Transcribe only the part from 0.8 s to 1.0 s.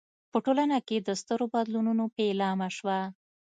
کې